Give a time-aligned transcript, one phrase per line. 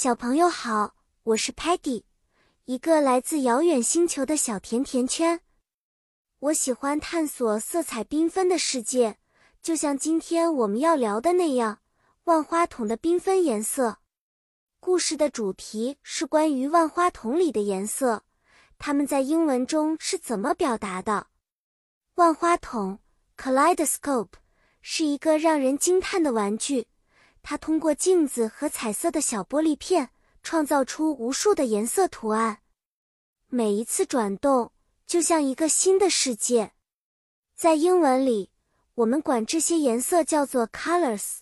[0.00, 0.94] 小朋友好，
[1.24, 2.04] 我是 Patty，
[2.66, 5.40] 一个来自遥远星球的小甜甜圈。
[6.38, 9.18] 我喜欢探索色彩缤纷的世界，
[9.60, 11.80] 就像今天我们要聊的那样，
[12.26, 13.98] 万花筒的缤纷颜色。
[14.78, 18.22] 故事的主题是关于万花筒里的颜色，
[18.78, 21.26] 它们在英文中是怎么表达的？
[22.14, 23.00] 万花筒
[23.36, 24.34] （Kaleidoscope）
[24.80, 26.86] 是一个让人惊叹的玩具。
[27.42, 30.10] 它通过镜子和彩色的小玻璃片，
[30.42, 32.62] 创造出无数的颜色图案。
[33.48, 34.72] 每一次转动，
[35.06, 36.72] 就像一个新的世界。
[37.54, 38.50] 在英文里，
[38.94, 41.38] 我们管这些颜色叫做 colors，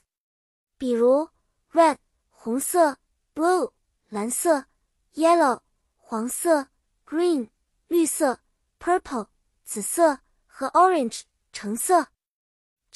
[0.78, 1.28] 比如
[1.72, 1.98] red
[2.30, 2.98] 红色
[3.34, 3.72] ，blue
[4.08, 4.66] 蓝色
[5.14, 5.60] ，yellow
[5.96, 6.68] 黄色
[7.04, 7.48] ，green
[7.88, 8.40] 绿色
[8.78, 9.26] ，purple
[9.64, 12.06] 紫色和 orange 橙色。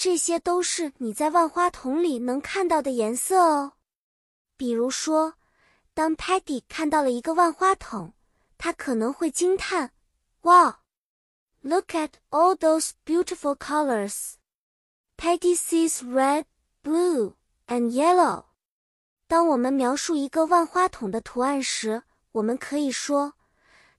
[0.03, 3.73] 这些都是你在万花筒里能看到的颜色哦。
[4.57, 5.35] 比如说，
[5.93, 8.15] 当 Patty 看到了一个万花筒，
[8.57, 9.93] 他可能会惊叹
[10.41, 10.77] ：“Wow,
[11.61, 14.37] look at all those beautiful colors!
[15.19, 16.47] Patty sees red,
[16.83, 17.35] blue,
[17.67, 18.47] and yellow.”
[19.29, 23.35] 当我们描述一个万花筒的图案时，我们可以说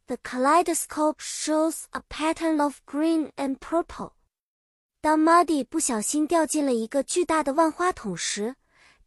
[0.07, 4.13] ：“The kaleidoscope shows a pattern of green and purple.”
[5.01, 8.55] 当 Muddy 不小心掉进了一个巨大的万花筒时，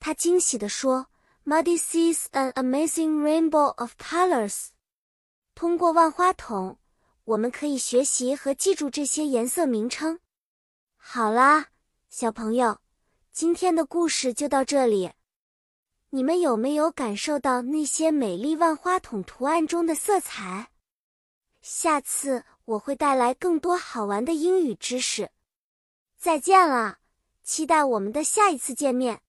[0.00, 1.06] 他惊喜地说
[1.46, 4.70] ：“Muddy sees an amazing rainbow of colors。”
[5.54, 6.78] 通过万花筒，
[7.22, 10.18] 我们可以学习和记住这些颜色名称。
[10.96, 11.66] 好啦，
[12.10, 12.80] 小朋友，
[13.32, 15.12] 今天的故事就到这里。
[16.10, 20.70] 你们有没有感受到那些美丽万花筒图案中的色彩？
[21.62, 25.30] 下次我会带来更多好玩的英语知识。
[26.24, 27.00] 再见了，
[27.42, 29.20] 期待我们的下一次见面。